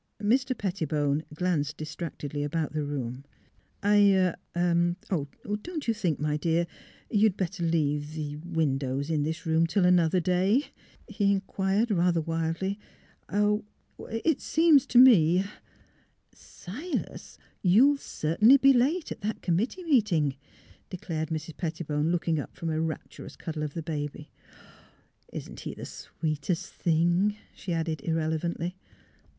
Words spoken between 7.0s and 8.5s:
you'd bet ter leave the— er—